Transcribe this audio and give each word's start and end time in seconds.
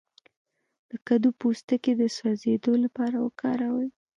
د 0.89 0.91
کدو 1.07 1.29
پوستکی 1.39 1.93
د 1.97 2.03
سوځیدو 2.17 2.73
لپاره 2.83 3.17
وکاروئ 3.25 3.89